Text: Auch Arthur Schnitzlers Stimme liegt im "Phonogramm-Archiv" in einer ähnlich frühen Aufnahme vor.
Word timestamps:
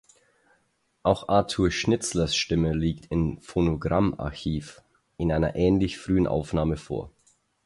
Auch 1.03 1.29
Arthur 1.29 1.69
Schnitzlers 1.69 2.35
Stimme 2.35 2.73
liegt 2.73 3.11
im 3.11 3.39
"Phonogramm-Archiv" 3.39 4.81
in 5.17 5.31
einer 5.31 5.55
ähnlich 5.55 5.99
frühen 5.99 6.25
Aufnahme 6.25 6.75
vor. 6.75 7.11